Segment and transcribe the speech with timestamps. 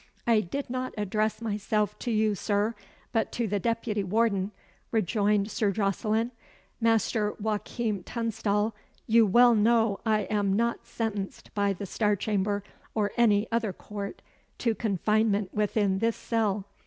[0.25, 2.73] "I did not address myself to you, Sir,
[3.11, 4.49] but to the deputy warden,"
[4.89, 6.31] rejoined Sir Jocelyn.
[6.79, 8.73] "Master Joachim Tunstall,
[9.05, 12.63] you well know I am not sentenced by the Star Chamber,
[12.95, 14.23] or any other court,
[14.57, 16.65] to confinement within this cell.